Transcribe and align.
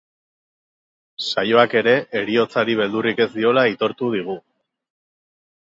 Saioak 1.27 1.75
ere 1.81 1.93
heriotzari 2.21 2.79
beldurrik 2.81 3.21
ez 3.27 3.31
diola 3.37 3.67
aitortu 3.73 4.11
digu. 4.17 4.39